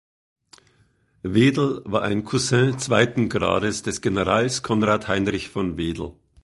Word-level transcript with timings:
Wedel 1.21 1.83
war 1.85 2.01
ein 2.01 2.25
Cousin 2.25 2.79
zweiten 2.79 3.29
Grades 3.29 3.83
des 3.83 4.01
Generals 4.01 4.63
Konrad 4.63 5.07
Heinrich 5.07 5.49
von 5.49 5.77
Wedel. 5.77 6.15